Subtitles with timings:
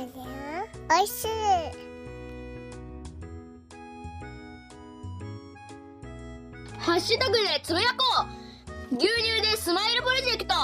[0.00, 0.04] お
[1.02, 1.28] いしい。
[6.78, 8.26] ハッシュタグでつぶやこ
[8.92, 8.96] う。
[8.96, 10.54] 牛乳でスマイルプロジェクト。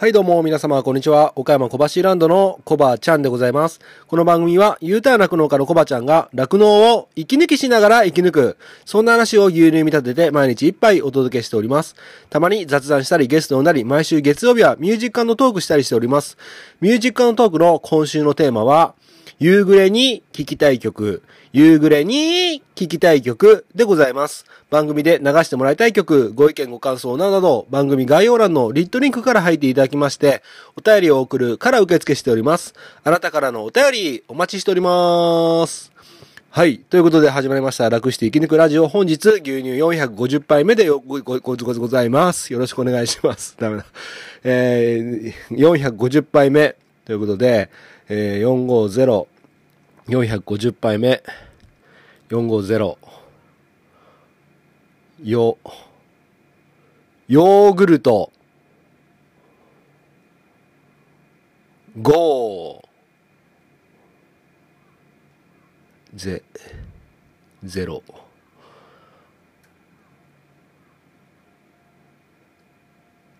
[0.00, 1.34] はいどうも皆様こんにちは。
[1.36, 3.80] 岡山小橋ランドのコバちゃんでございます。
[4.06, 8.56] この番組は U ターン酪農家のコバちゃんが酪農を息抜きしながら生き抜く。
[8.86, 11.96] そんな話を牛乳に見立てて毎日いっぱいお届けしております。
[12.30, 16.38] たまに雑談したりゲストになり、毎週月曜日はミュージックトークしたりしております。
[16.80, 18.94] ミュージックトークの今週のテーマは、
[19.40, 21.22] 夕暮れに聴きたい曲、
[21.54, 24.44] 夕暮れに聴きたい曲でございます。
[24.68, 30.42] 番組で流してもらいたい曲、ご意見ご感想などなど、番組概要欄のリットリンクから入っていただきまして、
[30.76, 32.74] お便りを送るから受付しております。
[33.02, 35.90] あなたからのお便り、お待ちしております。
[36.50, 36.78] はい。
[36.78, 37.88] ということで始まりました。
[37.88, 38.88] 楽して生き抜くラジオ。
[38.88, 42.52] 本日、牛乳450杯目でよご、ご、ご、ご、ございます。
[42.52, 43.56] よろしくお願いします。
[43.58, 43.86] ダメだ。
[44.44, 47.70] えー、450杯目ということで、
[48.12, 49.26] えー、450、
[50.08, 51.22] 450杯目、
[52.28, 52.96] 450、
[55.22, 55.58] よ、
[57.28, 58.32] ヨーグルト、
[61.98, 62.82] 5、
[66.14, 66.42] ゼ、
[67.64, 68.02] ゼロ。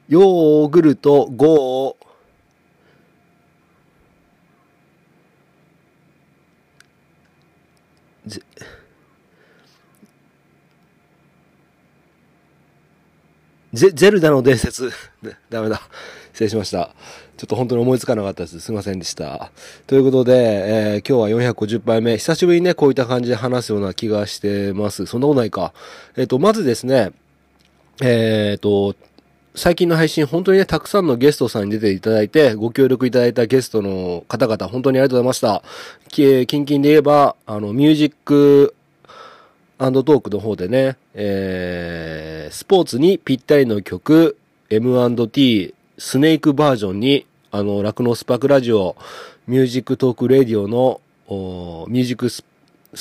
[0.08, 1.26] ヨーグルト。
[1.30, 2.09] 5、
[13.72, 14.90] ゼ、ゼ、ルダの伝説。
[15.48, 15.80] ダメだ。
[16.32, 16.94] 失礼しました。
[17.36, 18.60] ちょっと本当に思いつかなかったです。
[18.60, 19.50] すいませんでした。
[19.86, 22.18] ということで、えー今日は450杯目。
[22.18, 25.06] 久しぶりにね、こういった感じで話すような気がしてます。
[25.06, 25.72] そんなことないか。
[26.16, 27.12] えっ、と、まずですね、
[28.02, 28.94] えっ、と、
[29.54, 35.62] 最近の配信、本当にね、たくさんのゲストさんに出ていただいて、ご協力いただいたゲストの方々、本当にありがとうございました。
[36.08, 38.74] き近々で言えば、あの、ミュージック
[39.78, 44.36] トークの方でね、えー、スポーツにぴったりの曲、
[44.68, 48.94] M&T、スネークバージョンに、あの、ラクノスパークラジオ、
[49.48, 51.00] ミュージックトークレディオの、
[51.88, 52.44] ミュージックス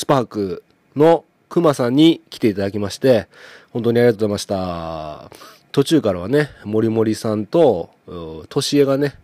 [0.07, 0.63] パーク
[0.95, 3.27] のクマさんに来ていただきまして、
[3.71, 5.58] 本当にありがとうございました。
[5.71, 9.15] 途中からはね、森森さんと、うとしえがね、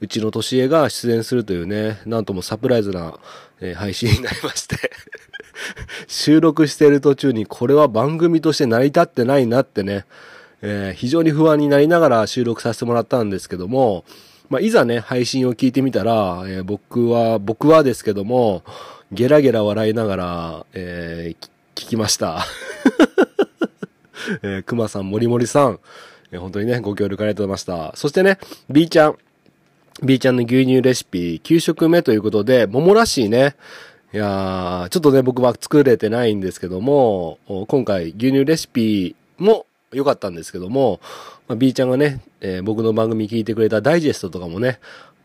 [0.00, 3.18] うちのとしえが出演するというね、なんともサプライズな、
[3.60, 4.76] えー配信になりまして、
[6.06, 10.04] 収録している途中にこれは番組として成り立ってないなってね、
[10.60, 14.04] えー非常に不安になりながら収録させてもらったんですけども、
[14.50, 18.62] まあ、いざね、配信を聞いてみたら、えー僕は、僕はですけども、
[19.12, 22.44] ゲラゲラ笑いながら、えー聞きました。
[24.42, 25.80] えー、熊さん、森森さん、
[26.32, 27.96] えー本当にね、ご協力ありがとうございました。
[27.96, 28.38] そしてね、
[28.68, 29.18] B ちゃん、
[30.02, 33.54] B ちゃんの牛乳レシピ、9食目ということで、桃らしいね。
[34.12, 37.38] いやー、ちょっとね、僕は作れてないんですけども、
[37.68, 41.00] 今回牛乳レシピも良かったんですけども、
[41.48, 44.80] まあ、B ちゃんがね、えー僕の番組聞いてくれたダイジェストとかもね、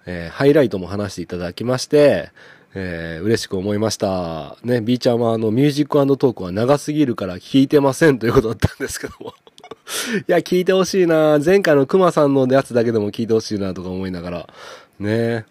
[0.05, 2.29] えーハイライトも話していただきまして、
[2.73, 4.57] えー嬉しく思いました。
[4.63, 9.33] ね、B ちゃんはあの、ミュージックトークは長すぎるから聞いてませんということだったんですけども。
[10.27, 14.49] いや、聞いてほしいな前回の熊さんのやつだけでも聞いてほしいなとか思いながら。
[14.99, 15.45] ね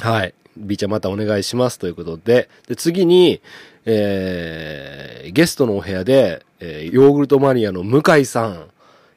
[0.00, 0.34] はい。
[0.56, 2.48] B ちゃんまたお願いしますということで。
[2.68, 3.40] で、次に、
[3.84, 8.66] えー、ゲストのお部屋で、えーヨーグルトマニアの向井さん、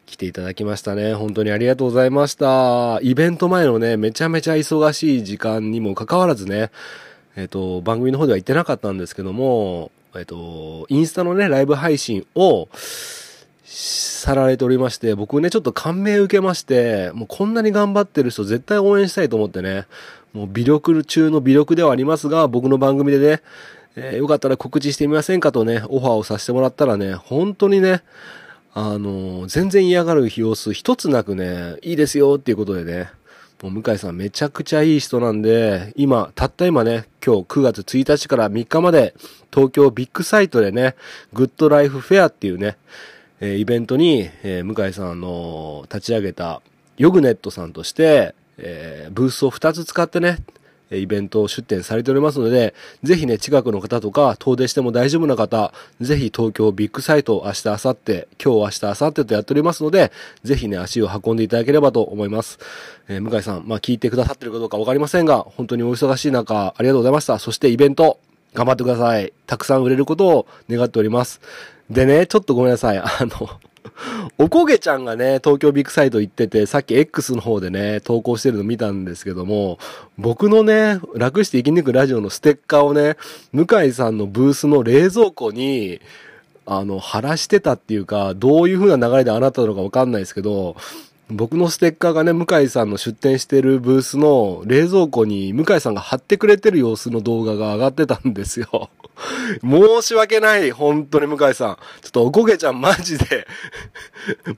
[0.07, 1.13] 来ていただきましたね。
[1.13, 2.99] 本当にありがとうございました。
[3.01, 6.71] イベント前のね、めちゃめちゃ忙しい時間にもかかわらずね、
[7.35, 12.69] えっ、と、番組の方では言ってなかったんですけども、えっ、と、インスタのね、ライブ配信を、
[13.65, 19.87] さられておりまして、僕ね、ちょっと感銘受けまして、もうこんなに頑張ってる人絶対応援したいと思ってね、
[20.33, 23.41] もう微力中の微力ではありますが、僕の番組でね、
[23.97, 28.03] えーよかったら告知してみませんかとね、オファーをさせてもらったらね、本当にね、
[28.79, 33.09] あの全然嫌がる様子一つなくね、いいですよっていうことでね、
[33.63, 39.15] もう向井さんめちゃくちゃいい人なんで、今、たった今ね、今日9月1日から3日まで、
[39.51, 40.95] 東京ビッグサイトでね、
[41.33, 42.77] グッドライフフェアっていうね、
[43.41, 46.61] えイベントに、え向井さんの立ち上げた
[46.97, 50.37] ヨグネットさんとして、えブースを2つ使ってね、
[50.91, 52.73] イベントを出展されておりますので、
[53.03, 60.11] ぜひね、近くの方とか、遠出しても大丈夫な方、ぜひ東京ビッグサイト明日、明後日、今日、明日、明後日とやっておりますので、
[60.43, 62.59] ぜひね、足を運んでいただければと思います。
[63.07, 67.39] えー向井さん、まあ、聞いてくださってるかどうかわかりませんが、本当にお忙しい中、ありがとうございました。
[67.39, 68.19] そしてイベント、
[68.53, 69.33] 頑張ってください。
[69.45, 71.41] たくさん売れることを願っております。
[71.89, 72.97] でね、ちょっとごめんなさい。
[72.97, 73.49] あの、
[74.37, 79.79] おこげちゃんがね、東京ビッグサイト行ってて、さっき X の方でね、投稿してるの見たんですけども、
[80.17, 83.17] 僕のね、楽して生き抜くラジオのステッカーをね、
[83.53, 85.99] 向井さんのブースの冷蔵庫に、
[86.65, 90.75] あの、貼らしてたっていうか、どういう風な流れであなたのかわかんないですけど、
[91.29, 98.89] 僕のステッカーがね、向井さんの出店してるブースの冷蔵庫に向井さんが貼ってくれてる様子の動画が上がってたんですよ。
[99.61, 100.71] 申し訳ない。
[100.71, 101.77] 本当に向井さん。
[102.01, 103.47] ちょっとおこげちゃんマジで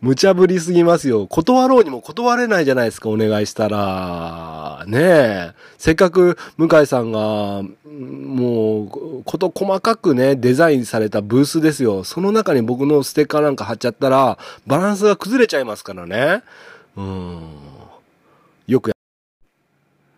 [0.02, 1.28] 無茶ぶりすぎますよ。
[1.28, 4.84] 断ろうにも断れないじゃないですか、お願いしたら。
[4.88, 5.52] ねえ。
[5.78, 12.04] せっかく向井さんが、もう、こと細かくね、デザインされたブースですよ。
[12.04, 16.44] その中に僕のステッカーなんか貼っちゃったら、バランスが崩れちゃいますからね。
[16.98, 17.42] うん。
[18.68, 18.94] よくや、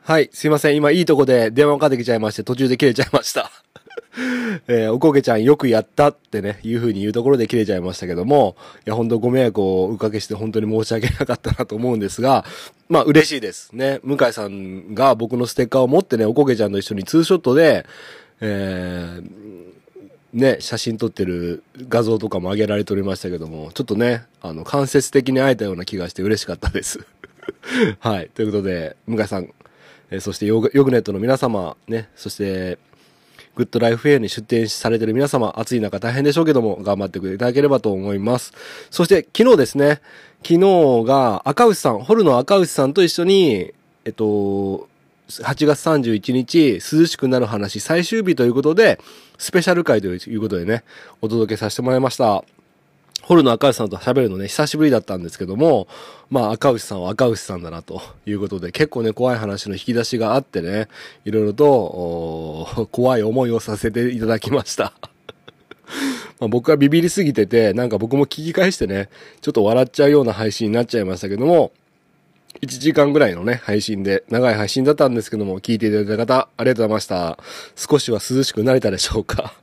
[0.03, 0.75] はい、すいません。
[0.75, 3.51] 今いいとこで電話かかってきちゃいまして、途中で切れちゃいました。
[4.67, 8.55] えー、おこげちゃんよくやったってね、いう風に言うところで切れちゃいましたけども、
[8.85, 12.45] いや、本当ご迷惑をおかけして本当に申し訳なかったなと思うんですが、
[12.89, 13.71] まあ嬉しいです。
[13.73, 13.99] ね。
[14.03, 17.85] 向井さんが僕のステッカーを持ってね、おこげちゃんと一緒にツーショットで、
[18.41, 19.31] えー、
[20.33, 27.05] ね、写真撮ってる画像とかも上げられておりましたけども、ちょっとね、あの、間接的に会えたような気がして嬉しかったです。
[27.99, 28.29] はい。
[28.33, 29.53] ということで、向井さん、
[30.09, 32.77] えー、そしてヨグネットの皆様、ね、そして、
[33.56, 38.53] グッドライフェアに出展されてる皆様、暑い中大変でしょうけども、頑張ってくれいただければと思います。
[38.89, 40.01] そして昨日ですね、
[40.44, 43.74] 昨日が赤牛さん、ホルの赤牛さんと一緒に、
[44.06, 44.88] えっと、
[45.27, 49.00] 8月31日、涼しくなる話最終日ということで、
[49.38, 50.83] スペシャル回ということでね、
[51.21, 52.44] お届けさせてもらいました。
[53.21, 55.88] ホルの赤牛さんと喋るのね、久しぶりだったんですけども、
[56.29, 60.88] まあ赤牛さんは赤牛さんだなということで、結構ね、怖い話の引き出しがあってね、
[61.25, 64.94] いろいろと、怖い思いをさせていただきました。
[66.39, 69.09] ま僕はビビりすぎてて、なんか僕も聞き返してね、
[69.41, 71.71] ちょっと笑っちゃうような配信になっちゃいましたけども、
[72.62, 77.39] 1時間ぐらいのね、配信で、長い配信だったんですけども、聞いていただいた方、ありがとうございました。
[77.75, 79.53] 少しは涼しくなれたでしょうか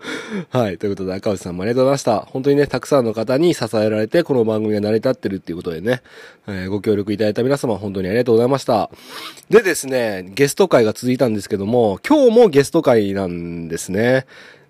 [0.50, 0.78] はい。
[0.78, 2.20] ということで、赤内さんもありがとうございました。
[2.20, 6.02] 本当にね、たくさんの方に支えられて、この番組が成り立ってるっていうことでね、
[6.46, 8.90] えー、ご協力いただいた皆様、本当にありがとうございました。
[9.50, 14.26] でですね、ゲスト会が続いたんですけども、今日もゲスト会なんですね。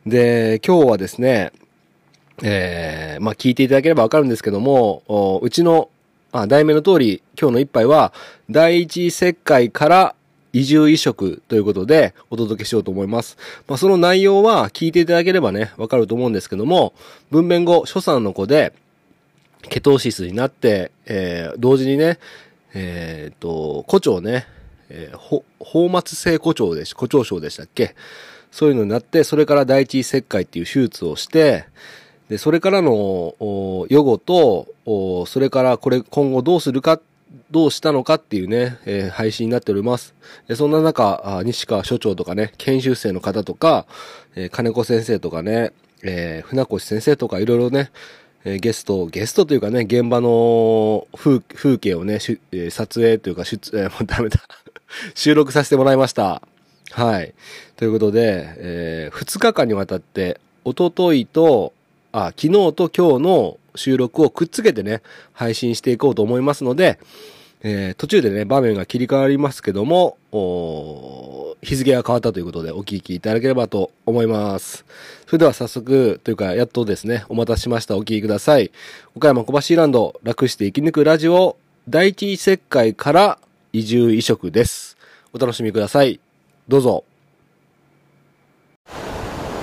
[0.07, 1.53] で、今日はですね、
[2.43, 5.91] えー、まあ、聞いていただければわかるんですけども、うちの、
[6.31, 8.13] あ、題名の通り、今日の一杯は、
[8.49, 10.15] 第一石灰から
[10.53, 13.37] 移住移植ということでお届けしようと思います。
[13.67, 16.95] まあ、その内容は聞いていただければね、わかると思うんですけども、
[17.31, 18.73] 分娩後、初産の子で、
[19.63, 22.19] ケトーシスになって、えー、同時にね、
[22.75, 24.47] えー、っと、胡蝶ね、
[24.89, 27.95] えー、ほ、放末性胡蝶でし、胡蝶症でしたっけ？
[28.51, 31.65] そういうのになって、それから第一切開っていう手術をして、
[32.31, 33.35] で、それからの、
[33.89, 37.01] 予後と、それからこれ今後どうするか
[37.51, 40.15] どうしたのかっていうね、えー、配信になっております。
[40.49, 43.87] でそんな中、西川所長とかね、研修生の方とか、
[44.35, 45.73] えー、金子先生とかね、
[46.03, 47.91] えー、船越先生とかいろいろね、
[48.45, 51.41] え、ゲスト、ゲストというかね、現場の風
[51.79, 52.19] 景をね、
[52.53, 54.41] え、撮影というか、出、え、もうダメだ。
[55.15, 56.43] 収録させてもらいました。
[56.93, 57.35] はい。
[57.77, 61.73] ということで、え、2日間にわたって、おとといと、
[62.13, 65.03] あ、昨日と今日の収録をくっつけてね、
[65.33, 66.99] 配信していこうと思いますので、
[67.63, 70.17] えー、途中でね、場面が切り替わりますけども、
[71.63, 74.85] 日付が変わったということでお聞きいただければと思います。
[75.27, 77.97] それでは早速、というか、やっとですね、お待たせしました。
[77.97, 78.71] お聞きください。
[79.17, 81.57] 岡山小橋ランド、楽して生き抜くラジオ、
[81.89, 83.39] 第一石灰から
[83.73, 84.97] 移住移植です。
[85.33, 86.21] お楽しみください。
[86.69, 87.08] どうぞ。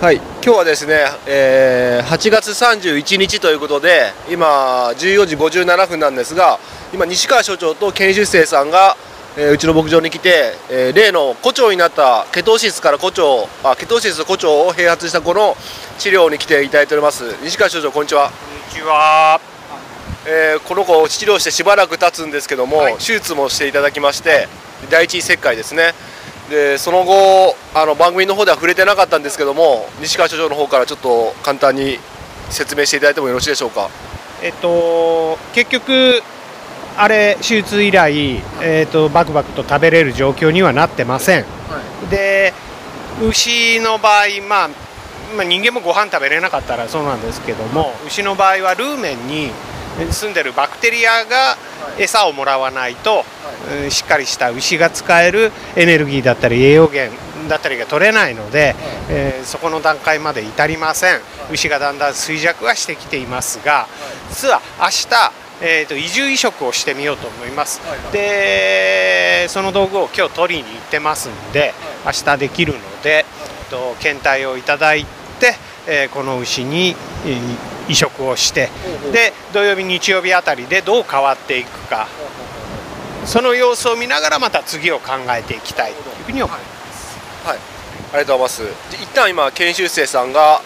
[0.02, 6.60] はい、今日はですね、えー、8月31日ということで、今、14時57分なんですが、
[6.94, 8.98] 今、西川所長と研修生さんが、
[9.38, 15.56] えー、うちの牧場に来て、えー、例の胡蝶になったケトーシスから胡蝶、あケトーシス胡蝶を併発した子の
[15.98, 17.24] 治療に来ていただいております。
[17.42, 18.30] 西川所長、こんにちは。
[18.30, 19.40] こんにちは。
[20.28, 24.50] えー、この子を治療してしばらく経つんですけども、はい、手術もしていただきまして、
[24.90, 25.94] 第一切開ですね。
[26.50, 31.98] でその後あの番組の方では触れてなかったんですけども西川所長の方からちょっと簡単に
[32.50, 33.90] 説明していただいてもよろしいでしょうか？
[34.44, 36.22] えっと結局
[36.98, 41.46] あれ手術以来、えっと、バクバクと食べれる状況にはなってません、は
[42.08, 42.54] い、で
[43.28, 44.70] 牛の場合、まあ、
[45.36, 49.52] まあ人間もご飯食べれなかったらそうなんですけども牛の場合はルーメンに
[50.12, 51.58] 住んでるバクテリアが
[51.98, 53.24] 餌をもらわないと、
[53.90, 57.16] しっかりした牛が使えるエネルギーだったり栄養源
[57.48, 58.76] だったりが取れないので、
[59.10, 61.22] えーそこの段階まで至りません。
[61.52, 63.88] 牛がだんだん衰弱はしてきていますが
[64.30, 67.80] 実は明日えー、と移住移植をしてみようと思います、
[68.12, 71.74] でその道具を今日取りに行ってますんで、
[72.06, 75.06] 明日できるので、えっと検体をいただい
[75.40, 75.56] て、
[75.88, 76.90] えーこの牛に、
[77.26, 78.70] えー移植をして
[79.12, 82.08] で土曜日日曜日あたりでどう変わっていくか
[83.26, 86.64] その様子を見ながらまた次を考えていきたいというふうに思いま
[86.94, 87.18] す。
[87.48, 88.92] はい、ありがとうございます。
[88.92, 90.62] で一旦今研修生さんが、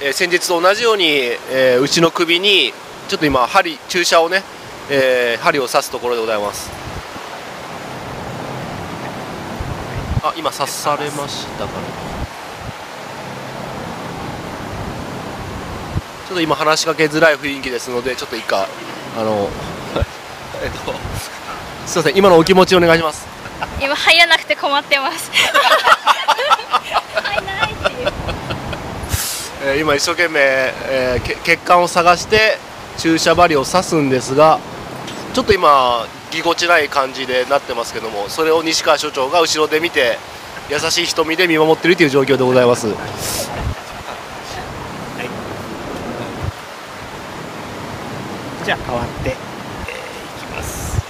[0.00, 2.72] えー先日と同じように、えー牛の首に
[3.08, 4.42] ちょっと今針注射をね、
[4.90, 6.70] えー針を刺すところでございます。
[10.22, 12.11] あ、今刺されましたかね。
[16.32, 18.66] ょっと今話しかけづらい雰囲気ですので、ちょっと一回
[19.18, 19.50] あの
[20.64, 20.94] えっと。
[21.86, 23.26] すいません今のお気持ちお願いします。
[23.80, 25.30] 今入らなくて困ってます。
[27.22, 28.12] 入らないっていう
[29.64, 32.58] えー今一生懸命、えーけ血管を探して
[32.98, 34.58] 注射針を刺すんですが
[35.34, 40.18] ちょっと今ぎこちない感じでなってますけどもそれを西川所長が後ろで見て
[40.70, 42.88] 優しい瞳で見守っているという状況でございます
[48.64, 49.36] じゃあ変わって、えーい
[50.40, 51.00] きます。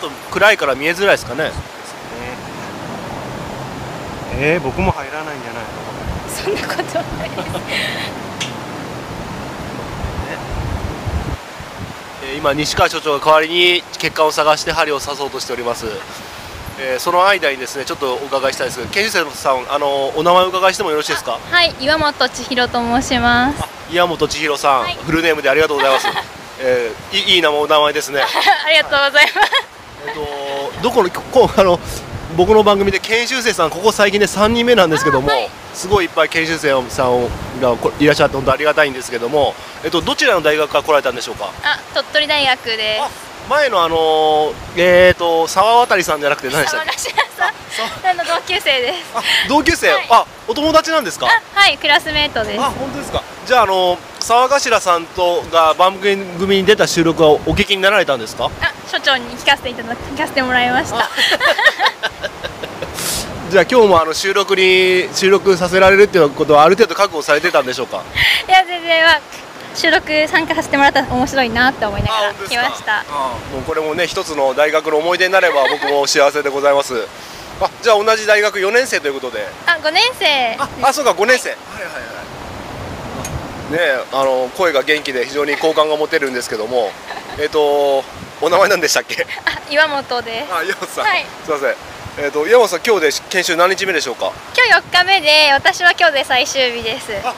[0.00, 1.50] ちょっと暗いから見えづらいですかね。
[4.40, 5.68] えー、僕も入らないんじゃないの？
[6.28, 7.42] そんなことはないです。
[12.24, 15.86] えー今西川所長が代わりに血管を探して針を刺そうとしております、
[16.80, 21.32] えーその間にですねちょっとお伺いしたいですけど研修生さんあのお名前伺いしてもよろしいですか？
[21.50, 23.64] はい岩本千尋と申します。
[23.92, 24.94] 岩本千尋さん、はい。
[24.96, 26.06] フルネームでありがとうございます、
[26.60, 28.20] えーいいいい名前お名前ですね。
[28.66, 29.50] ありがとうございます。
[30.06, 31.80] えっと、どこのこうあの
[32.36, 35.30] 僕の番組で研修生さんここ最近で3人目なんですけども、
[35.74, 37.24] すごいいっぱい研修生さん
[37.60, 41.50] がこいらっしゃって本当ありがたいんですけども、えっと、どちらの大学から来られたんでしょうか？
[41.64, 43.08] あ鳥取大学であ
[43.48, 46.98] 前のあのーえー、と沢渡さんじゃなくて何でしたっけ？
[46.98, 47.06] さ
[47.46, 48.10] ん。
[48.10, 48.98] あの同級生です。
[49.14, 50.06] あ同級生、はい。
[50.10, 51.26] あお友達なんですか？
[51.26, 52.60] あはいクラスメートです。
[52.60, 53.22] あ本当ですか。
[53.46, 58.50] じゃあ、あのー沢頭さんとが番組に出た収録はお聞きになられたんですか？
[58.60, 61.08] あ所長に聞かせていただ聞かせてもらいました。
[63.50, 68.02] じゃあ今日もあの収録に収録させられるっていうことはある程度覚悟されてたんでしょうか？
[68.46, 69.20] いや全然は
[69.78, 73.04] 収録参加させてもらったら面白いなって思いながら来ました。
[73.52, 77.06] もうこれもね一つの大学の思い出になれば 僕も幸せでございます。
[77.60, 79.46] あじゃあ同じ大学4年生ということで。
[79.66, 80.56] あ5年生。
[80.58, 81.50] ああそうか5年生。
[81.50, 82.02] はいはいはい
[83.72, 86.90] ねえあの声が元気で非常に好感が持てるんですけども。
[87.38, 88.02] えっ、と
[88.40, 89.26] お名前なんでしたっけ？
[89.44, 90.52] あ岩本です。
[90.54, 91.26] あ岩本さん、はい。
[91.44, 91.74] すいません。
[92.24, 94.32] えっ、と岩本さん今日で研修何日目でしょうか？
[94.56, 97.12] 今日4日目で私は今日で最終日です。
[97.22, 97.34] あ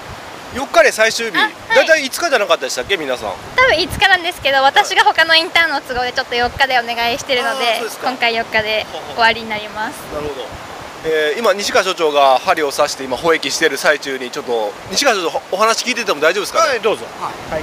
[0.55, 1.53] 4日で最終日、あはい。
[1.77, 2.97] だいたい5日じゃなかったでしたっけ？
[2.97, 3.33] 皆さん。
[3.57, 9.97] 多分5日なんですけど私が他のインターンの都合でちょっと4日でお願いしてるので今回4日で終わりになります。
[10.13, 10.47] なるほど、
[11.05, 16.69] えー今西川所長が針を刺して今保液している最中にちょっと西川所長お話聞いてても大丈夫ですか、ね？
[16.71, 17.05] はい、どうぞ。
[17.51, 17.63] はい。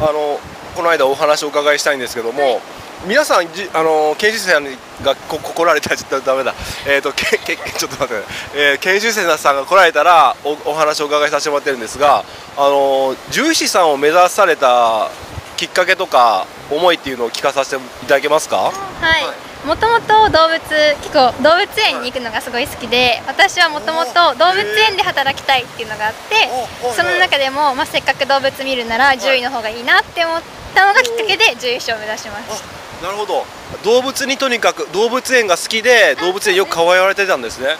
[0.00, 0.38] あの
[0.76, 2.60] この間お話をお伺いしたいんですけども、
[3.06, 4.64] 皆さんじあの研修生さん
[5.04, 6.52] がここ来られたらちょっとダメだ。
[6.86, 8.24] えっ、とけけちょっと待って、
[8.56, 12.24] えー研修生さんが来られたらおお話をお伺いさせてもらってるんですが
[12.56, 15.10] あの獣医師さんを目指された
[15.56, 18.56] きっかけとか思いっていうのを聞かさせていただけますか？
[18.56, 18.72] は
[19.20, 19.66] い。
[19.66, 20.58] もともと動物
[21.02, 26.48] 結構動物園に行くのがすごい好きで私はもともと動物園で働きたいっていうのがあって
[26.96, 30.42] その中でも、まあ、せっかく動物見るなら獣医の方がいいなって思っ
[30.74, 33.46] たのがきっかけで獣医師を目指しましたなるほど。
[33.84, 37.76] 動物にとにかく動物園が好きで動物園よく可愛がられてたんですね。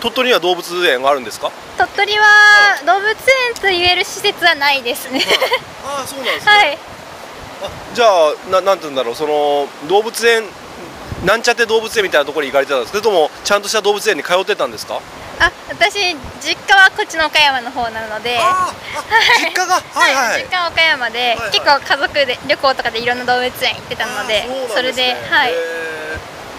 [0.00, 1.52] 鳥取には動物園があるんですか？
[1.76, 2.24] 鳥取は
[2.84, 3.16] 動物園
[3.54, 5.22] と言える施設はないですね。
[5.84, 6.78] ああそうなんですね、はい。
[7.62, 9.14] あじゃあななんて言うんだろう。
[9.14, 10.42] その動物園
[11.24, 15.00] なんちゃって動物園みたいなところに行かれてたんですそれともちゃんとした動物園に通ってたんですか？
[15.40, 18.36] あ私実家はこっちの岡山の方なので。
[18.38, 18.74] ああ
[19.40, 19.74] 実家が？
[19.74, 25.52] はいはい、実家は岡山で、はい結構家族で旅行とかでいろんな動物園行ってたのであーうなんそれではい。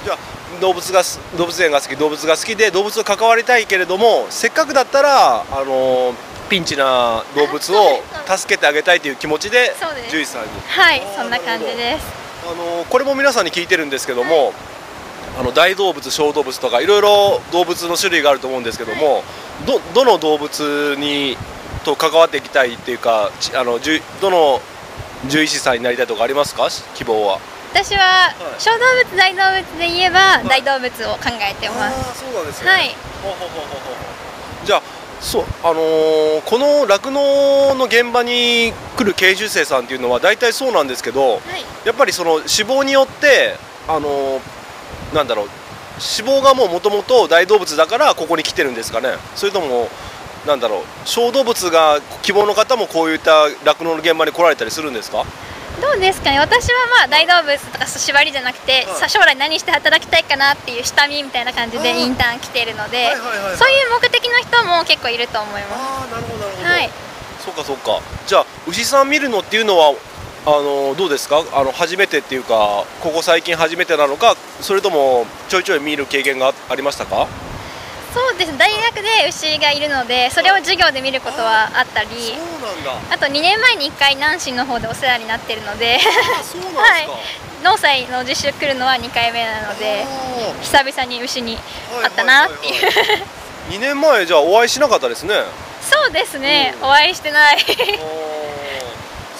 [0.06, 0.18] じゃあ
[0.62, 6.14] 動物がす動物園が好き動物が好きで動物と関わりたいけれどもせっかくだったらあの
[6.50, 10.48] ピンチな動物を 助けてあげたいという気持ちで獣医さんに。
[10.68, 12.06] はいそんな感じです。
[12.50, 14.54] あのこれも皆さんに聞いてるんですけども、
[15.40, 19.24] あの大動物小動物とかいろいろ動物の種類があると思うんですけども、
[19.66, 21.38] どどの動物に
[21.86, 23.80] と関わっていきたいっていうかちあの
[24.20, 24.60] どの
[25.24, 26.68] 獣医師さんになりたいとかありますか？
[26.96, 27.40] 希望は。
[27.72, 30.62] 私は小動物大動物で言えばい。
[30.64, 32.70] 大動物を考えてます、ああそうなんですね。
[32.70, 32.96] はい。
[33.24, 33.92] ほうほうほうほうほ
[34.64, 34.82] うじゃあ
[35.22, 41.40] そうあのーこの酪農の現場に来る研修生さんっていうのは大体そうなんですけどはい。
[41.86, 43.56] やっぱりその脂肪によって
[43.88, 44.42] あのー
[45.14, 45.46] なんだろう
[46.00, 49.10] 脂肪がもうもともと大動物だからここに来てるんですかね。
[49.36, 49.90] それとも
[50.48, 55.26] なんだろう小動物が希望の方もこういった酪農の現場に来られたりするんですか？
[55.82, 56.40] どうですかね。
[56.40, 59.00] 私はまあ大動物とか縛りじゃなくて、はい。
[59.00, 63.58] さ将来何して働きたいかなっていう下見みたいな感じでインターン来ているので、はいはいはいはい。
[63.58, 66.90] そういう目的の人も結構いると思いまああなるほどなるほすはい。
[67.44, 68.02] そうかそうか。
[68.28, 69.96] じゃあ牛さん見るのっていうのは
[70.46, 71.44] あのどうですか？
[71.54, 77.28] あの初めてっていうかここ最近初めてなのかそれともちょいちょい見る経験がありましたか？
[78.14, 78.52] そうです。
[78.52, 82.10] ね大学で牛がいるのでそれを授業で見ることはあったり
[83.12, 86.00] あと2年前に1回南進の方でお世話になってるので
[86.76, 87.08] はい。
[87.64, 90.06] 農祭の実習来るのは2回目なので
[90.62, 91.58] 久々に牛に
[92.02, 92.74] 会ったなっていう。
[93.70, 95.36] 2年前じゃあお会いしなかったですね。
[95.82, 97.58] そうですね、うんお会いしてない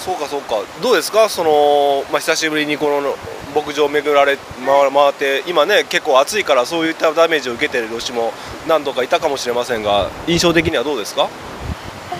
[0.00, 0.62] そうかそうか。
[0.82, 1.28] どうですか？
[1.28, 3.14] その、まあ、久しぶりにこの
[3.54, 8.32] 牧場を巡られ回回って今ね結構暑いからそういったダメージを受けている牛も
[8.66, 11.28] 何度かいたかもしれませんが印象的にはどうですか？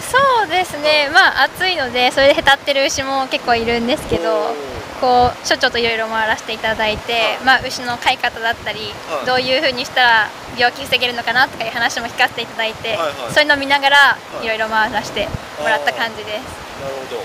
[0.00, 1.08] そうですね。
[1.12, 4.54] まあ暑いのでそれでへたってる牛も結構いるんですけど
[5.00, 9.26] こう所長といろいろ回らせていただいて、まあ、牛の飼い方だったり、はい。
[9.26, 13.32] どういうふうにしたら病気防げるのかなとかいう話も聞かせていただいて、はいはい。
[13.32, 14.48] そういうのを見ながらいい。
[14.48, 15.26] ろいろ回らせて
[15.58, 16.44] もらった感じです。
[16.84, 17.22] なるほど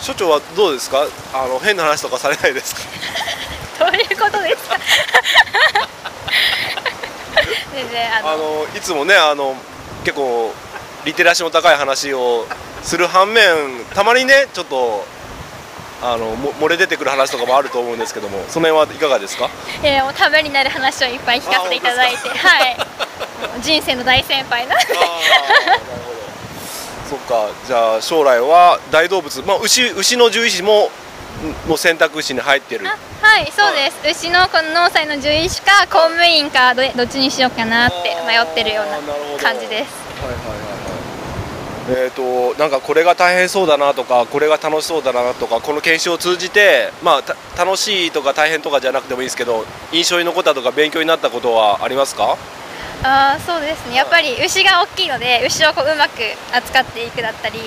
[0.00, 1.06] 所長はどうですか？
[1.34, 2.80] あの変な話とかされないですか？
[3.90, 4.76] どういうことですか？
[7.74, 9.54] 全然あのあのいつもねあの
[10.04, 10.52] 結構
[11.04, 12.46] リテラシーの高い話を
[12.82, 15.04] する反面たまにねちょっと
[16.02, 19.50] あのも漏れ出てくる話とかもあると思うんですけどもその辺はいかがですか？
[19.82, 22.34] えーもうためになる話をいっぱい聞かせていただいて、は
[22.68, 22.76] い、
[23.60, 24.74] 人生の大先輩な。
[24.78, 24.88] ので
[27.08, 27.48] そっか。
[27.66, 30.90] じゃあ将来は大動物、まあ、牛牛の獣医師も
[31.66, 32.86] んの選択肢に入ってる。
[32.86, 38.98] あはいそうです、牛のこの農祭の獣医師か公務員かどどっちにしようかなって迷ってるような
[39.42, 39.92] 感じです。
[40.22, 40.88] はいはいはいはい。
[41.90, 52.36] えー、となんかこれが大変そうだなとかこれが楽しそうだなとかこの研修を通じて、まあ、た楽しいとか大変とかじゃなくてもいいですけど印象に残ったとか勉強になったことはありますか？
[53.02, 53.96] あーそうですね。
[53.96, 56.20] やっぱり牛が大きいので牛をこううまく
[56.52, 57.58] 扱っていくだったり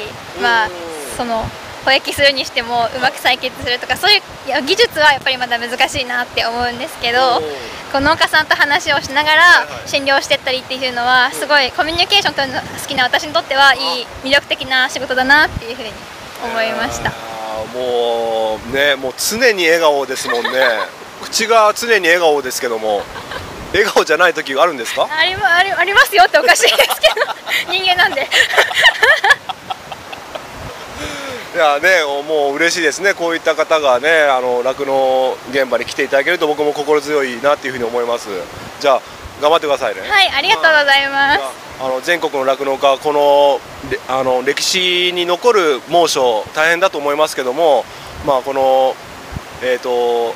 [0.41, 0.71] まあうん
[1.17, 1.45] その
[1.85, 4.21] 保育するにしてもうまく採血するとかそういう
[4.65, 7.41] 技術はやっぱりまだ難しいなって思うんですけど
[7.91, 9.43] こう農家さんと話をしながら
[9.87, 15.89] 診療してったりっていうのはすごいコミュニケーション取るのが好きな私にとってはいい魅力的な仕事だなっていうふうに
[16.43, 17.11] 思いました。
[17.73, 20.49] もうねもう常に笑顔ですもんね。
[21.23, 23.01] 口が常に笑顔ですけども
[23.73, 25.07] 笑顔じゃない時があるんですか？
[25.09, 27.25] ありまありありますよっておかしいですけど
[27.71, 28.27] 人間なんで。
[31.53, 33.13] いやねもう嬉しいですね。
[33.13, 38.29] こういった方がねあの酪農現場に来ていただけると僕も心強いなっていうふうに思います。
[38.79, 39.01] じゃあ
[39.41, 40.01] 頑張ってくださいね。
[40.09, 41.41] はいありがとうございます。
[41.81, 43.59] あの全国の酪農家この
[43.91, 47.83] れあの歴史に残る猛暑大変だと思いますけども
[48.25, 48.95] まあこの
[49.61, 50.33] えっ、と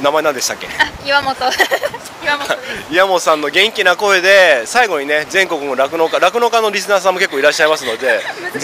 [0.00, 0.66] 名前何でしたっけ？
[0.68, 0.70] あ
[1.06, 1.36] 岩本。
[2.22, 2.48] 岩本
[2.90, 8.20] 岩本さんの元気な声で最後にね全国の酪農家酪農家のリスナーさんも結構いらっしゃいますので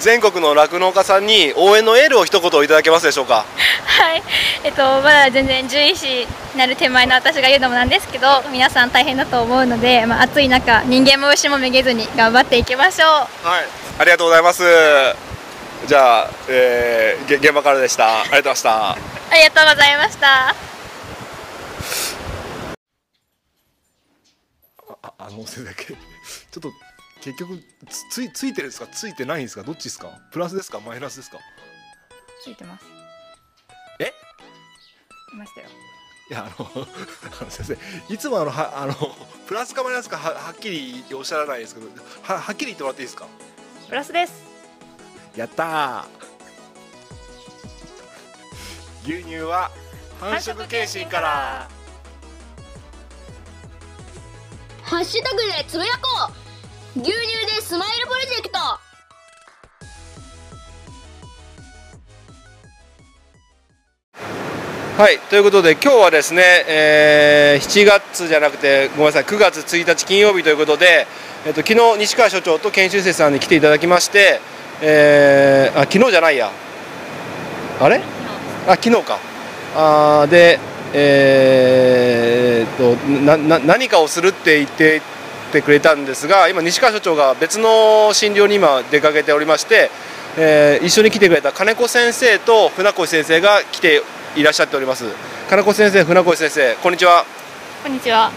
[0.00, 3.44] 全国の酪農家さんに応援のエールを一言いただけますでしょうか？
[3.86, 4.22] はい、
[4.64, 6.06] えっと、まだ全然獣医師
[6.54, 13.08] になる手前の私が言うのもなんですけど皆さん大変だと思うので、まあ、暑い中人間も牛もめげずに頑張っていきましょう。
[13.46, 13.66] はい。
[13.98, 14.62] ありがとうございます。
[15.86, 18.20] じゃあ、えー、げ現場からでした。
[18.20, 20.50] ありがとうございましたありがとうございました。
[25.02, 25.84] ああのせだけ。
[25.94, 25.94] ちょ
[26.58, 26.72] っと
[27.20, 28.86] 結局つついついてるんですか？
[28.88, 29.62] ついてないんですか？
[29.62, 30.08] どっちですか？
[30.32, 30.80] プラスですか？
[30.80, 31.38] マイナスですか？
[32.42, 32.84] ついてます。
[34.00, 34.12] え？
[35.32, 35.68] いましたよ。
[36.30, 36.70] いやあの
[37.40, 37.76] あの先
[38.08, 38.94] 生いつもあのはあの
[39.46, 41.88] プラスかマイナスかははっきりおっしゃらないですけど
[42.22, 43.26] ははっきり言ってもらっていいですか？
[43.88, 44.32] プラスです。
[45.36, 46.29] やったー
[49.06, 49.70] 牛乳は
[50.20, 51.68] 繁殖検診から。
[54.82, 56.32] ハッシュタグでつぶやこ
[56.96, 57.00] う。
[57.00, 57.14] 牛乳
[57.56, 58.58] でスマイルプロジェクト。
[65.00, 71.06] はいということで今日はですね、えー7月じゃなくてごめんなさい9月1日金曜日ということで、
[71.46, 74.40] えっと昨日西川所長と研修生さんに来ていただきまして、
[74.82, 76.50] えーあ昨日じゃないや。
[77.80, 78.02] あれ？
[78.66, 79.18] あ昨日か。
[79.76, 80.58] あーで
[80.92, 85.00] えーっとなな何かをするって言って
[85.52, 89.90] てくれたんですが今西川所長が別の診療に今出かけておりまして、
[90.36, 94.02] えー一緒に来てくれた金子先生と船越先生が来て
[94.36, 95.04] いらっしゃっております。
[95.48, 97.24] 金子先生船越先生こんにちは。
[97.82, 98.30] こんにちは。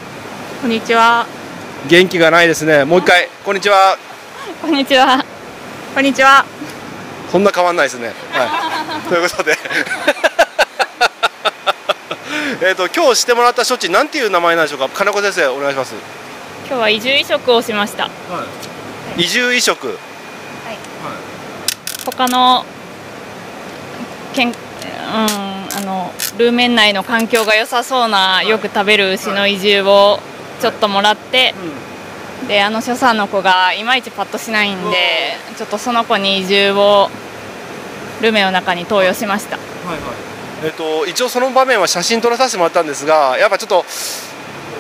[0.62, 1.28] こんにちは。
[1.88, 2.86] 元気がないですね。
[2.86, 3.98] もう一回こんにちは。
[4.62, 5.24] こんにちは。
[5.94, 6.46] こんにちは。
[7.34, 8.14] そんな変わんないですね。
[8.32, 8.46] は
[9.04, 9.08] い。
[9.10, 9.58] ということで。
[12.62, 14.88] えっと今日してもらった処置なんていう名前なんでしょうか？
[14.90, 15.96] 金子先生お願いします。
[16.68, 18.08] 今日は移住移植をしました。
[19.18, 19.98] 移住移植。
[22.06, 22.66] 他の
[24.36, 30.20] けん、うん、あのルーメン内の環境が良さそうな、よく食べる牛の移住を
[30.62, 31.56] ちょっともらって、
[32.48, 37.10] であの所産の子がいまいちパッとしないんで、ちょっとその子に移住を
[38.22, 39.58] ルメの中に投与しました。
[39.58, 40.34] はいはい
[40.66, 43.84] えっと一応その場面は写真撮らさせてもらったんですがやっぱちょっと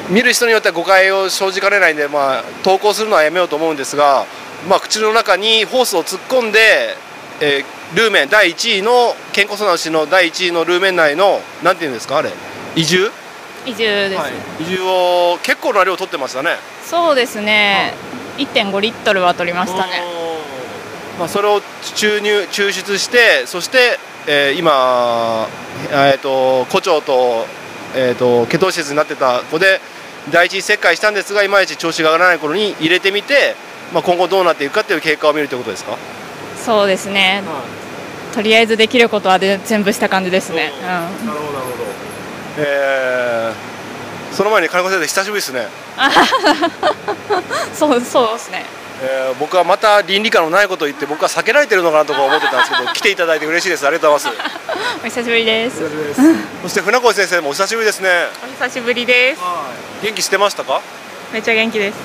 [0.09, 4.25] 見る人によっては誤解を生じかねないんで、まあ、投稿するのはやめようと思うんですが、
[4.69, 6.95] まあ、口の中にホースを突っ込んで、
[7.41, 12.31] えールーメン第1位の健康そうな牛の第1位のルーメン内のなんていうんですかあれ
[12.75, 13.11] 移住、
[13.65, 14.23] 移住です、
[14.61, 16.57] 移住を結構な量取ってましたね。
[16.85, 17.93] そうですね、
[18.37, 20.03] 1.5リットルは取りましたね。
[21.19, 21.61] まあ、それを
[21.95, 25.47] 注入抽出してそして、えー今、
[25.91, 27.45] えー、と胡蝶と,、
[27.95, 29.79] えー、とケトシスになってた子で
[30.31, 33.55] 第一次切開したんですがいまいち調子が上がらない頃に入れてみて、
[33.93, 35.97] まあ、今後どうなっていくかっていう経過を見るということですか？
[36.57, 37.43] そうですね、
[38.33, 40.71] とりあえずできることはで全部した感じですね。
[40.79, 41.27] うん。
[41.27, 41.91] なるほどなるほど、
[42.57, 43.73] えー
[44.33, 45.67] その前に金子先生久しぶりですね、
[47.75, 48.65] そうそうですね。
[49.03, 53.85] えー僕はまた倫理観のないことを言って僕は避けられてるのかなとか思ってたんですけど 来ていただいて嬉しいです。
[53.85, 54.49] ありがとうございます。
[55.03, 55.77] お久しぶりです。
[56.63, 58.09] そして船越先生もお久しぶりですね。
[58.43, 59.41] お久しぶりです。
[60.01, 60.81] 元気してましたか？
[61.31, 61.97] めっちゃ元気です。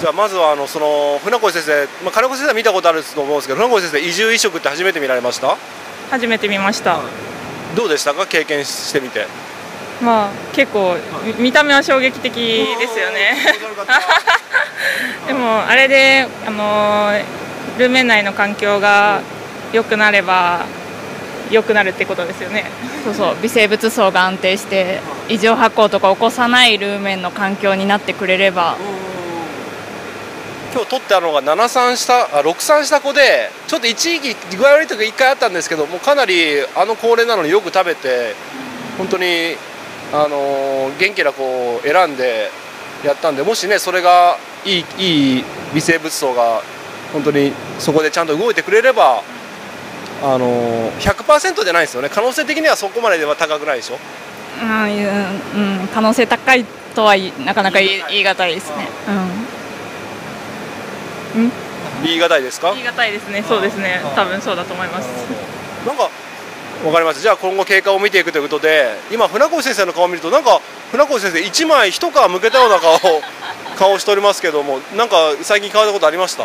[0.00, 5.56] じゃあまずはあのその船越先生、まあ、金子先生は見たことあると思うんですけど船越先生移住移植って初めて見られました？
[6.12, 7.00] 初めて見ました。
[7.74, 8.26] どうでしたか？
[8.26, 9.26] 経験してみて
[10.02, 10.96] まあ結構
[11.38, 13.36] み見た目は衝撃的ですよね。
[15.26, 17.22] でもあれであのー
[17.78, 19.22] ルーメン内の環境が
[19.72, 20.66] 良くなれば
[21.50, 22.64] 良くなるってことですよね。
[23.04, 28.76] そうそう微生物層が安定して異常発酵とか起こさないルーメンの環境になってくれれば
[30.74, 38.34] 今日取ってあるのが73したあ63した子でちょっと一時期具合悪い時1回あったんですけどもうかなりあの高齢なのによく食べて
[38.98, 39.56] 本当に
[40.12, 42.50] あのー元気な子を選んで
[43.04, 45.44] やったんでもしねそれがいいいい
[45.74, 46.62] 微生物層が
[47.12, 49.22] 本当にそこでちゃんと動いてくれれば
[50.22, 53.98] あのー100%じゃないですよね可能性的にはそこまででは高くないでしょ？
[54.60, 58.88] うん、うん、可能性高いとはなかなか言い難いですね。
[62.02, 62.72] 言い難いですか？
[62.74, 63.44] 言い難いですね。
[63.46, 64.00] そうですね。
[64.16, 65.06] 多分そうだと思います。
[65.86, 66.10] なんか
[66.84, 67.22] わかりました。
[67.22, 70.60] じゃあ今後経過を見ていくということで今船越先生の顔を見るとなんか
[70.92, 72.98] 船越先生一枚一皮むけたような顔
[73.76, 76.44] 顔をしておりますけどもなんか最近変わったことありました？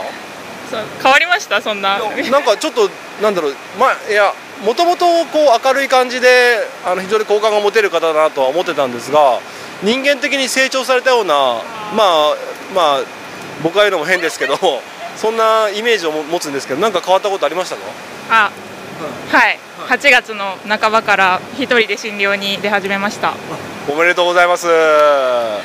[1.03, 1.99] 変わりましたそんな。
[2.31, 2.89] なんかちょっと
[3.21, 4.33] なんだろうまあいや
[4.65, 9.39] もともとこう明るい感じであの非常に好感が持てる方だなとは思ってたんですが
[9.83, 11.61] 人間的に成長されたようなま
[11.99, 12.35] あ
[12.73, 12.99] まあ
[13.61, 14.57] 僕が言うのも変ですけど
[15.15, 17.81] そんなイメージをも持つんですけどなんか変わったことありましたか？
[18.31, 18.51] あ、
[19.31, 19.59] はい。
[19.89, 23.33] 8月の半ばから一人で診療に出始めました。
[23.89, 24.67] おめでとうございます。
[24.67, 25.59] えー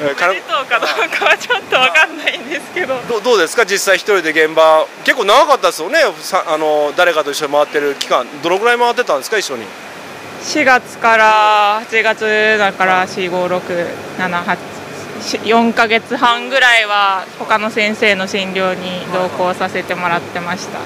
[0.00, 2.98] おめでとうかどうかはちょっとわかんないんですけど。
[3.06, 3.66] どうどうですか？
[3.66, 5.98] 実際一人で現場結構長かったですよね？
[6.20, 9.36] さあの誰かと一緒に回ってる期間どのぐらい回ってたんですか？
[9.36, 9.64] 一緒に
[10.42, 13.06] 4月から8月だから
[15.20, 20.78] 456784ヶ月半ぐらいは他の先生の診療に同行させてもらってました。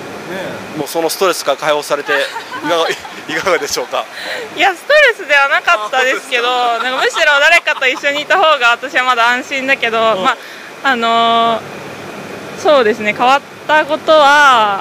[0.77, 2.13] もうそのストレスから解放されて
[2.65, 4.05] いかがいかがでしょうか？
[4.57, 6.49] いやストレスではなかったですけど
[6.83, 10.37] なんかむしろ誰かと一緒にいた方が私はまだ安心だけど、まあ
[10.91, 11.61] あのー
[12.63, 14.81] そうですね変わったことは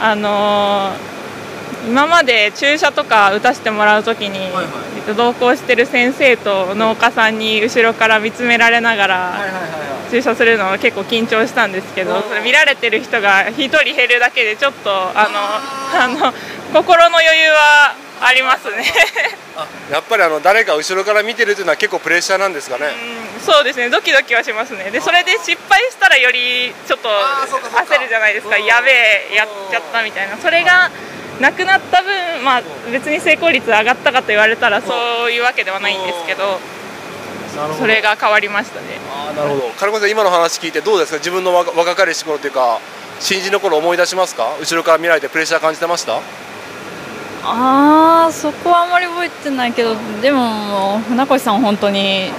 [0.00, 4.58] あのー今まで注射とか打たせてもらうときに、えっと
[5.14, 9.34] 同行してる先生と農家さんに後ろから見つめられながら
[10.10, 16.32] 注射するのは結構緊張したんですけどそれ見られてる人が1人減るだけでちょっとあのあの
[16.72, 18.84] 心の余裕はありますね。
[19.90, 23.88] やっぱりあの誰か後ろから見てるというのは結構プレッシャーなんですかね、うんそうですね。
[23.88, 24.90] ドキドキはしますね。
[24.90, 28.58] でそれで失敗したらよりちょっと焦るじゃないですか。
[28.58, 28.90] やべ
[29.32, 30.36] えやっちゃったみたいな。
[30.36, 30.90] それが
[31.40, 36.58] なくなった分、まあ、別に成功率上がったかと言われたらそういうわけではないんですけど
[37.78, 38.86] それが変わりましたね。
[39.12, 39.72] あーなるほど。
[39.78, 41.18] 金子さん今の話聞いてどうですか？
[41.18, 42.80] 自分の若若かりし頃というか
[43.20, 44.56] 新人の頃思い出しますか？
[44.60, 46.18] 後ろから見られてプレッシャー感じてました？
[47.44, 52.30] ああそこはあんまり覚えてないけどでも船越さん本当に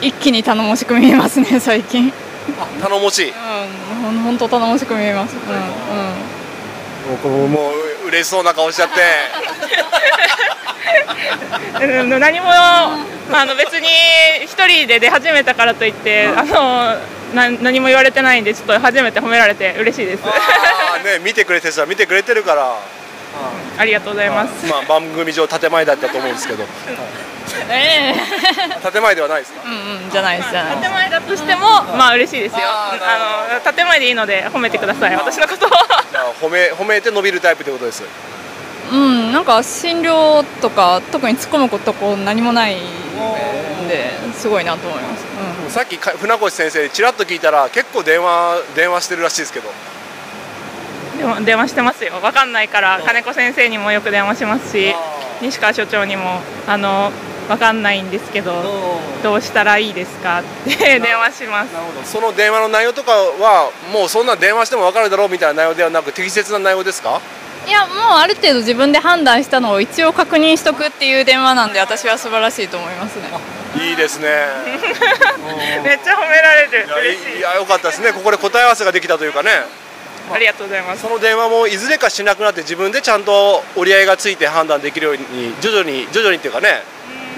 [0.00, 2.12] 一気に頼もしく見えますね 最近。
[2.80, 3.28] 頼もしい。
[3.30, 3.34] うん
[4.02, 5.34] ほん本当頼もしく見えます。
[5.34, 5.60] うんうん。
[7.22, 7.72] 僕ももう
[8.08, 8.94] 嬉しそうな顔しちゃって。
[11.84, 13.86] うん何も、まあ、あの別に
[14.42, 20.22] 一人で出始めたからといって、あのな何も言われてないんでちょっと初めて褒められて嬉しいです。
[20.24, 22.78] あーね見てくれてる人は見てくれてるから
[23.78, 24.66] ありがとうございます。
[24.66, 26.64] まあ番組上建前だったと思うんですけど。
[27.70, 28.14] え
[28.92, 29.62] 建前ではないですか？
[29.64, 29.74] えうん
[30.04, 31.60] うんじゃないですじゃない建前だとしても
[31.96, 32.58] まあ嬉しいですよ。
[32.64, 35.16] あの建前でいいので褒めてください。
[35.16, 35.70] 私のことを。
[36.42, 38.02] 褒め褒めて伸びるタイプということです？
[38.92, 42.78] うんなんか診療とか特に突っ込むことこう何もないん
[43.88, 45.14] ですごいなと思いま
[45.68, 49.70] す、さっきか船越先生にちらっと聞いたら結構電話電話してるらしいですけど
[51.18, 52.12] でも電話してますよ。
[52.20, 54.94] 分かんないから金子先生にもよく電話しますし
[55.42, 57.10] 西川所長にもあの
[57.48, 60.40] 分かんないんですけどどうしたらいいですか？
[60.40, 61.70] って電話します。
[62.10, 67.20] その電話の内容とかはもうそんな電話しても分かるだろうみたいな内容ではなく適切な内容ですか？
[67.64, 73.24] うん、いやもうある程度自分で判断したのを一応確認しとくっていう電話なんで私は素晴らしいと思いますね。
[73.76, 74.28] いいですね。
[75.84, 76.86] めっちゃ褒められる。
[76.86, 78.12] いや嬉しいいやよかったですね。
[78.12, 79.50] ここで答え合わせができたというかね
[80.34, 80.38] あ。
[80.38, 81.02] りがとうございます。
[81.02, 86.82] その電話もいずれかしなくなって自分でちゃんと折り合いがついて判断できるように徐々に徐々にっていうかね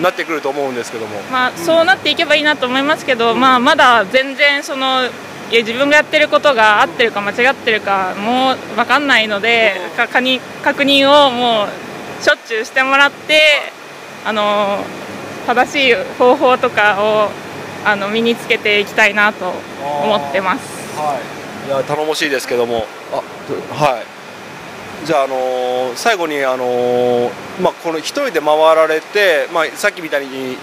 [0.01, 1.21] なってくると思うんですけども。
[1.31, 5.05] まあ、そうなっていけばいいなと思いますけど、まあ、まだ全然その
[5.51, 13.41] いや自分がやってることが合ってるか間違ってるかもう分かんないのでかかに確認をもうしょっちゅうしてもらって
[14.25, 14.79] あの
[15.47, 17.31] 正しい方法とかを
[17.85, 19.53] あの身につけていきたいなと
[20.05, 20.97] 思ってます。
[20.97, 22.87] はい、いや頼もしいですけども。
[23.13, 23.23] あ
[23.75, 25.07] はい。
[25.07, 30.57] じゃあ、あのー最後に、あのーまあ、この一人で回られて、まあ、さっきみたいに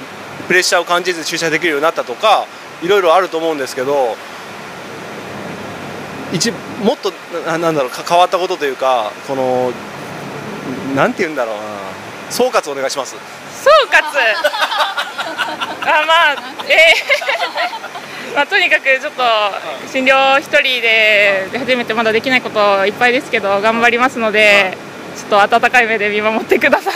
[0.48, 2.46] プレッシャーを感じず駐車できるようになったとか
[2.84, 4.16] いろいろあると思うんですけど
[6.32, 6.52] 一
[6.84, 7.12] もっと
[7.48, 9.72] ななんだろう変わったことというかこの
[10.96, 11.62] なんて言うんだろうな。
[12.30, 13.16] 総括お願いします。
[13.64, 14.04] 総括？
[15.82, 16.36] あまあ
[16.68, 18.17] えー。
[18.36, 19.24] まあ、とにかくちょっと
[19.92, 24.78] 診療一人で初めてまだできないこといっぱいですけど頑張りますので
[25.16, 26.92] ちょっと温かい目で見守ってくださ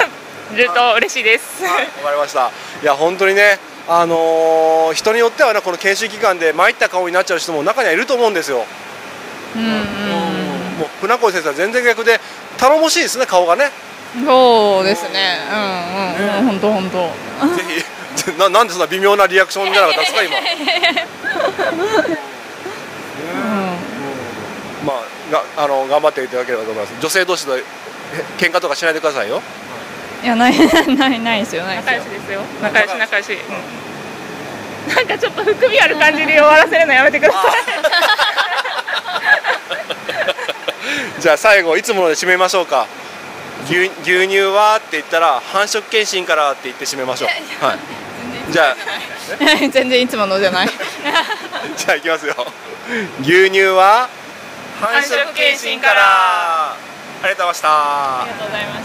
[0.55, 1.63] ると嬉しいです。
[1.63, 2.51] わかりました。
[2.81, 8.65] いや本当にね、あのー人によってはねこの研修期間で参った顔になっちゃう人も中にはいると思うんですよ。
[9.55, 9.69] うんうん。
[10.79, 12.19] もう船越先生は全然逆で
[12.57, 13.71] 頼もしいですね顔がね。
[14.25, 15.37] そうですね。
[15.49, 16.45] うんうん。
[16.45, 16.97] 本当本当。
[17.55, 17.83] ぜひ
[18.37, 20.35] ななんでそんな微妙なリアクションじゃなかったんですか今。
[24.85, 26.93] まあがあの頑張っていただければと思います。
[26.99, 27.63] 女性同士でへ
[28.37, 29.41] 喧嘩とかしないでくださいよ。
[30.23, 30.53] いやない
[30.97, 32.41] ないないですよないですよ仲良しですよ。
[32.61, 33.33] 仲良し仲良し。
[33.33, 33.81] うん
[34.95, 37.41] なんかちょっと含みある感じで終わらせるのやめてください。
[41.21, 42.87] じゃあ最後いつもので締めましょうか。
[43.69, 44.77] 牛牛乳は？
[44.77, 47.29] って言ったら繁殖検診からって言って締めましょう。
[47.65, 47.77] はい。
[48.51, 48.75] じゃあ。
[49.71, 50.67] 全然いつものじゃない
[51.77, 52.35] じゃあ行きますよ
[53.21, 54.09] 牛乳は？
[54.79, 56.77] 繁殖検診からあ
[57.23, 58.81] りがとうございましたありがとうございまし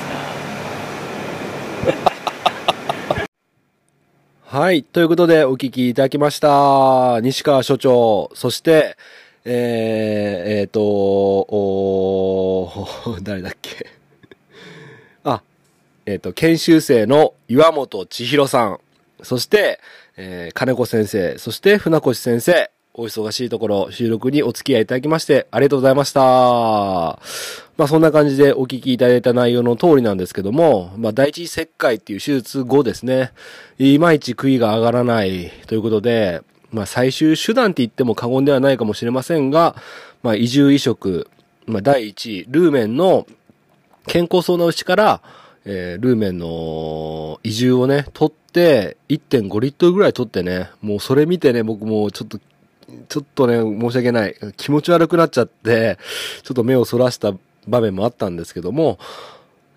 [4.50, 4.82] たはい。
[4.84, 7.20] ということで、お聞きいただきました。
[7.20, 8.96] 西川所長、そして、
[9.44, 13.86] えー、えーと、おー 誰だっけ？
[15.24, 15.42] あ、
[16.06, 18.78] えっ、と、研修生の岩本千尋さん、
[19.26, 19.80] そして、
[20.16, 26.20] えー金子先生、そして船越先生、お忙しいところ、収録にお付き合いいただきまして、ありがとうございました。
[27.76, 33.32] まあそんな感じでお聞きいただいた内容の通りなんですけども、まあ第一切開っていう手術後ですね、
[33.78, 39.74] いまいち食いが上がらないということで、まあ最終手段って言っても過言ではないかもしれませんが、
[40.22, 41.28] まあ移住移植、
[41.66, 43.26] まあ第一、ルーメンの
[44.06, 45.20] 健康そうな牛から、
[45.66, 52.38] えールーメンの移住をね、取って、1.5リットルぐらい取ってね、もうそれ見てね、僕もうちょっと、
[53.08, 54.36] ちょっとね、申し訳ない。
[54.56, 55.98] 気持ち悪くなっちゃって、
[56.42, 57.32] ちょっと目をそらした
[57.66, 58.98] 場面もあったんですけども、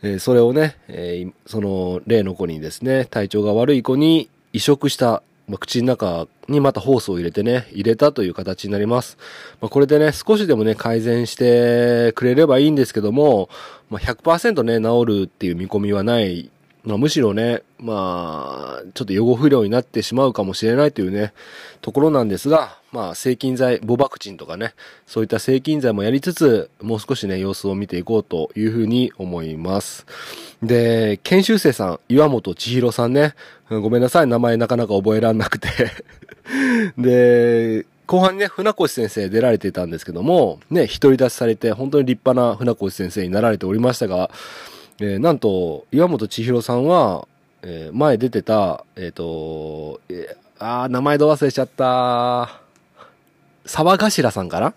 [0.01, 9.17] えーそれをね、えーその例の子にですね、体調が悪い子に移植したまあ、口の中にまたホースを入れてね、入れたという形になります。
[9.61, 13.49] まあ、これでね、少しでもね、改善してくれればいいんですけども、
[13.89, 16.51] まあ、100%ね、治るっていう見込みはない
[16.83, 21.33] まあ、むしろね、まあ、ちょっと予後不良になってしまうかもしれないというね、
[21.81, 24.73] ところなんですが、まあ、制菌剤、ボバクチンとかね、
[25.05, 30.05] そういった制菌剤もやりつつ、もう少しね、様子を見ていこうというふうに思います。
[30.63, 33.35] で、研修生さん、岩本千尋さんね、
[33.69, 35.69] ごめんなさい、名前なかなか覚えらんなくて
[36.97, 44.31] で、後半にね、船越先生出られてたんですけども、ね、独り立ちされて、本当に立派な船越先生になられておりましたが、
[45.01, 47.27] えー、なんと、岩本千尋さんは、
[47.62, 52.62] えー、前出てた、えっ、ー、と、えー、あー、名前ど忘れしちゃった。
[53.65, 54.73] 沢頭さんかな？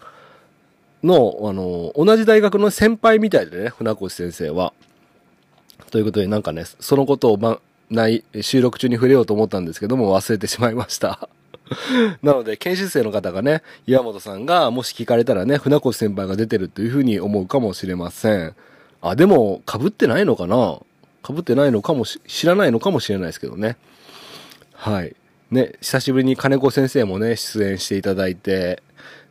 [1.02, 4.72] の、あの、同じ大学の先輩みたいでね、船越先生は。
[5.90, 7.58] ということで、なんかね、そのことを、ま、
[7.90, 11.28] ない、収録中に触れようと思ったんですけども、忘れてしまいました。
[12.22, 18.54] なので、研修生の方がね、岩本さんがもし聞かれたらね、船越先輩が出てるというふうに思うかもしれません。
[19.02, 20.78] あ、でも、被ってないのかな？
[21.26, 23.76] 被ってないのかもし、知らないのかもしれないですけどね。
[24.72, 25.14] はい。
[25.50, 28.82] ね、久しぶりに金子先生もね、出演していただいて、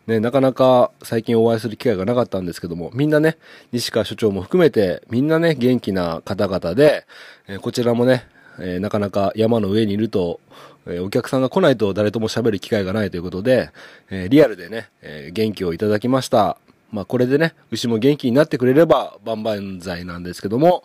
[0.07, 3.37] ね、なかなか最近お会いする機会がなかったんですけども、みんなね、
[3.71, 7.05] 西川所長も含めて、みんなね、元気な方々で、
[7.47, 8.27] えー、こちらもね、
[8.59, 10.39] えー、なかなか山の上にいると、
[10.85, 13.69] えー、お客さんが来ないと誰とも喋る機会がないということで、
[14.09, 16.57] えリアルでね、え元気をいただきました。
[16.91, 20.83] まあこれでね、牛も元気になってくれれば万々歳なんですけども、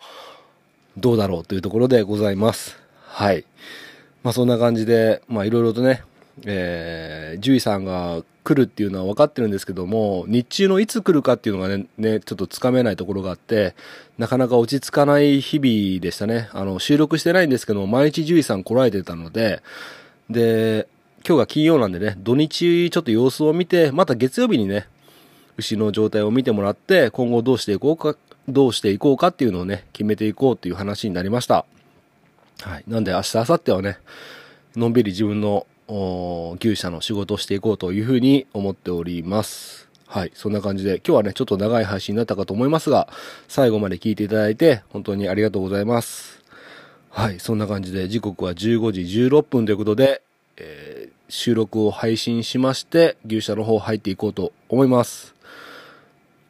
[0.96, 2.78] どうだろうというところでございます。
[3.06, 3.44] はい。
[4.22, 6.02] まあそんな感じで、まあいろいろとね、
[6.44, 13.74] えー、獣医さんが来るっていうのは分かってるんですけども、日中のいつ来るかっていうのがね、ね、ちょっとつかめないところがあって、
[14.18, 16.48] なかなか落ち着かない日々でしたね。
[16.52, 19.62] あの、収録してないんですけども、毎日獣医さん来られてたので、
[20.30, 20.86] で、
[21.26, 24.86] 今日が金曜なんでね、土日ちょっと様子を見て、また月曜日にね、
[25.56, 28.16] 牛の状態を見てもらって、今後どうしていこうか、
[28.48, 31.64] どうしていこうかっていうのをね、決めていこうっていう話になりました。
[32.60, 32.84] はい。
[32.86, 33.98] なんで明日、明後日はね、
[34.76, 35.66] のんびり自分の
[36.58, 39.88] 牛舎の仕事をしていこうというふうに思っております。
[40.06, 40.32] はい。
[40.34, 43.08] そんな感じで、今日はね、ちょっと長い配信になったかと思いますが、
[43.48, 46.42] 最後まで聞いていただいて、本当にありがとうございます。
[47.10, 47.40] はい。
[47.40, 50.22] そんな感じで、時刻は15時16分ということで、
[50.56, 55.35] えー、収録を配信しまして、牛舎の方入っていこうと思います。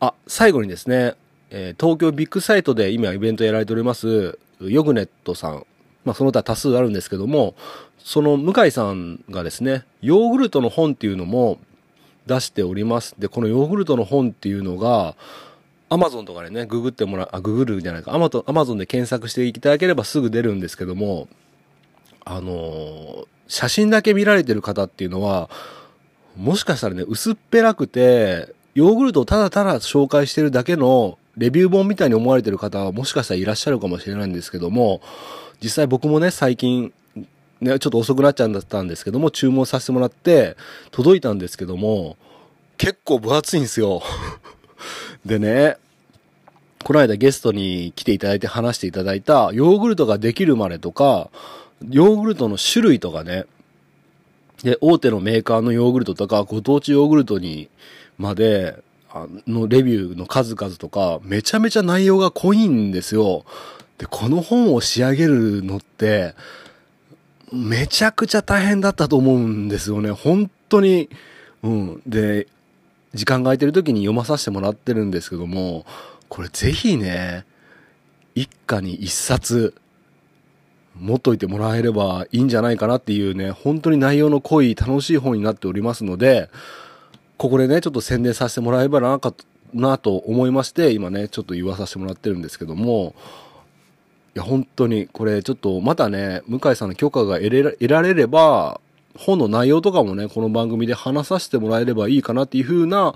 [0.01, 1.15] あ、最後にですね、
[1.51, 5.67] えー、東京ビッグサイトで今イベントやられております、ヨグネットさん。
[6.05, 7.55] まあ、その他多数あるんですけども、
[7.99, 11.59] その向井さんがですね、ヨーグルトの本っていうのも
[12.27, 13.17] 出しております。
[13.19, 15.17] で、このヨーグルトの本っていうのが、
[15.89, 21.29] アマゾンとかでね、ググってもらうあ、ググるじゃないか、アマアマゾンで検索していただければすぐ出るんですけども、
[22.25, 25.49] あのー、写真だけ見られてる方っていうのは、
[26.37, 35.01] もしかしたらね、薄っぺらくて、ヨーグルトをただただ紹介してるだけのレビュー本みたいに思われてる方はもしかしたらいらっしゃるかもしれないんですけども、
[35.63, 36.93] 実際僕もね、最近、
[37.63, 40.59] ね、ちょっと遅くなっちゃったんですけども、注文させてもらって、
[40.91, 42.19] 届いたんですけども、
[42.77, 44.03] 結構分厚いんですよ。
[45.25, 45.79] でね、
[46.85, 51.31] この間ゲストに来ていただいて話していただいた、ヨーグルトができるまでとか、
[51.89, 53.47] ヨーグルトの種類とかね、
[54.63, 57.71] で、大手のメーカーのヨーグルトとか、ご当地ヨーグルトに
[58.19, 63.45] まで、あのレビューの数々とか、めちゃめちゃ内容が濃いんですよ。
[63.99, 66.35] で、この本を仕上げるのって、
[67.53, 70.11] めちゃくちゃ大変だったと思うんですよね。
[70.11, 71.09] 本当に。
[71.63, 72.03] うん。
[72.07, 72.47] で、
[73.15, 75.87] 時間が空いてる時に読まさせてもらってるんですけども、
[76.29, 77.47] これぜひね、
[78.35, 79.75] 一家に一冊、
[80.99, 86.51] 持っといてもらえればいいんじゃないかなっていうね、本当に内容の濃い楽しい本になっておりますので、
[87.39, 89.35] ここでね、ちょっと宣伝させてもらえばなか
[89.75, 93.15] なと思いまして、今ね、ちょっと言わさせてもらってるんですけども、
[94.35, 98.81] いや、本当に、これちょっと、またね、向井さんの許可が得られれば、
[99.17, 103.15] 本の内容とかもね、この番組で話させてもらえればいいかなっていう風な、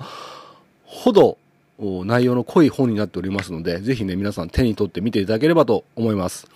[0.84, 1.38] ほど、
[1.78, 6.46] 内容の濃い本になっておりますので、ぜひね、皆さん手に取って見ていただければと思います。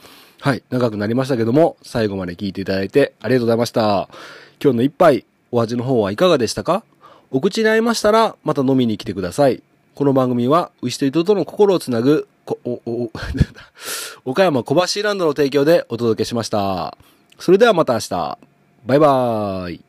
[0.41, 4.11] はい、長くなりましたけども、最後まで聞いていただいてありがとうございました。
[4.63, 6.85] 今日の一杯、お味の方はいかがでしたか？
[7.37, 9.61] お口に合いましたら、また飲みに来てください。
[9.97, 13.11] この番組は、牛と人との心をつなぐ、こ、お、お、
[14.25, 16.97] 岡山小橋ランドの提供でお届けしました。
[17.41, 18.39] それではまた明日。
[18.87, 19.85] バイバーイ。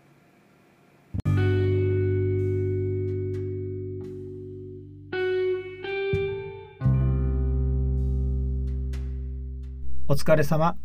[10.08, 10.76] お疲れ様。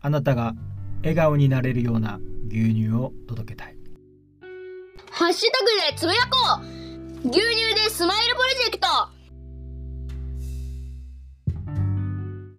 [0.00, 0.54] あなたが
[1.02, 3.81] 笑顔になれるような牛乳を届けたい
[5.14, 7.28] ハッシュタグでつぶやこう。
[7.28, 8.88] 牛乳でスマイルプロジェクト。